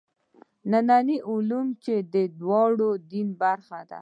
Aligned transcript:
ننني 0.71 1.17
علوم 1.31 1.67
چې 1.83 1.93
دواړه 2.41 2.89
د 2.99 3.01
دین 3.11 3.27
برخه 3.41 3.79
دي. 3.89 3.99